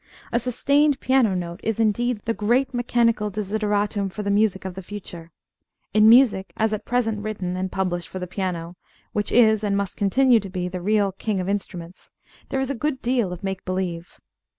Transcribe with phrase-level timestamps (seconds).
[0.31, 4.81] A sustained piano note is, indeed, the great mechanical desideratum for the music of the
[4.81, 5.31] future.
[5.93, 8.77] In music, as at present written and published for the piano,
[9.13, 12.09] which is, and must continue to be, the real "King of Instruments,"
[12.49, 14.19] there is a good deal of make believe.